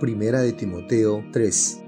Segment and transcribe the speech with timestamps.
[0.00, 1.82] Primera de Timoteo 3.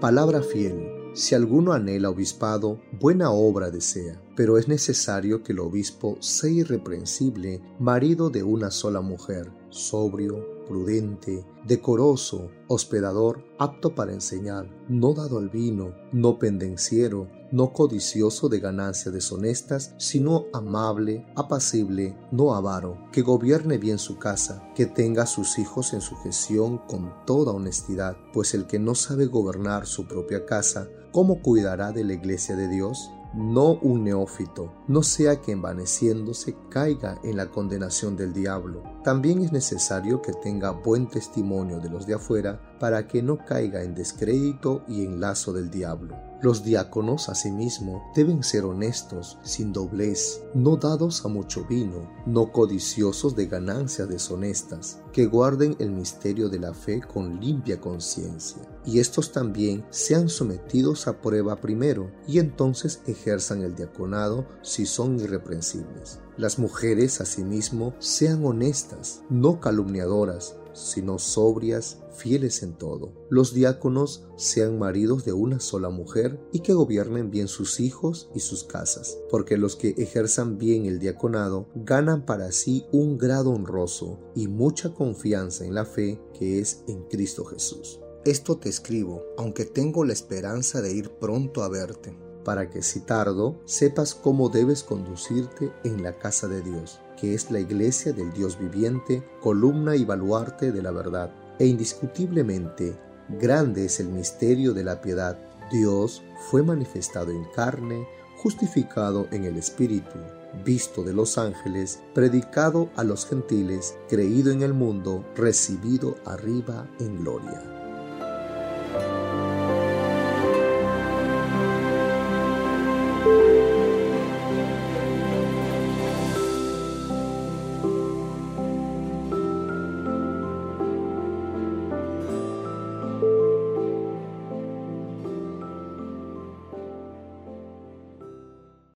[0.00, 1.12] Palabra fiel.
[1.14, 7.62] Si alguno anhela obispado, buena obra desea, pero es necesario que el obispo sea irreprensible,
[7.78, 15.50] marido de una sola mujer, sobrio, prudente, decoroso, hospedador, apto para enseñar, no dado al
[15.50, 23.78] vino, no pendenciero, no codicioso de ganancias deshonestas, sino amable, apacible, no avaro, que gobierne
[23.78, 28.66] bien su casa, que tenga a sus hijos en sujeción con toda honestidad, pues el
[28.66, 33.10] que no sabe gobernar su propia casa, ¿cómo cuidará de la iglesia de Dios?
[33.34, 38.82] no un neófito, no sea que envaneciéndose caiga en la condenación del diablo.
[39.04, 43.82] También es necesario que tenga buen testimonio de los de afuera para que no caiga
[43.82, 46.16] en descrédito y en lazo del diablo.
[46.42, 53.36] Los diáconos, asimismo, deben ser honestos, sin doblez, no dados a mucho vino, no codiciosos
[53.36, 58.60] de ganancias deshonestas, que guarden el misterio de la fe con limpia conciencia.
[58.84, 65.20] Y estos también sean sometidos a prueba primero, y entonces ejerzan el diaconado si son
[65.20, 66.18] irreprensibles.
[66.38, 73.12] Las mujeres, asimismo, sean honestas, no calumniadoras, sino sobrias, fieles en todo.
[73.28, 78.40] Los diáconos sean maridos de una sola mujer y que gobiernen bien sus hijos y
[78.40, 84.18] sus casas, porque los que ejerzan bien el diaconado ganan para sí un grado honroso
[84.34, 88.00] y mucha confianza en la fe que es en Cristo Jesús.
[88.24, 93.00] Esto te escribo, aunque tengo la esperanza de ir pronto a verte para que si
[93.00, 98.32] tardo sepas cómo debes conducirte en la casa de Dios, que es la iglesia del
[98.32, 101.32] Dios viviente, columna y baluarte de la verdad.
[101.58, 102.98] E indiscutiblemente,
[103.40, 105.38] grande es el misterio de la piedad.
[105.70, 110.18] Dios fue manifestado en carne, justificado en el Espíritu,
[110.64, 117.18] visto de los ángeles, predicado a los gentiles, creído en el mundo, recibido arriba en
[117.18, 117.62] gloria.